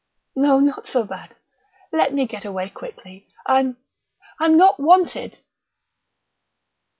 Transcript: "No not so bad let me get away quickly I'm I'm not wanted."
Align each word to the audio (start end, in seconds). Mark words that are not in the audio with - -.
"No 0.35 0.59
not 0.59 0.87
so 0.87 1.03
bad 1.03 1.35
let 1.91 2.11
me 2.11 2.25
get 2.25 2.43
away 2.43 2.71
quickly 2.71 3.27
I'm 3.45 3.77
I'm 4.39 4.57
not 4.57 4.79
wanted." 4.79 5.37